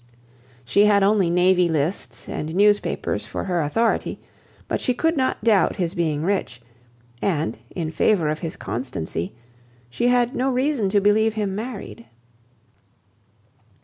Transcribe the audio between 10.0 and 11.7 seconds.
had no reason to believe him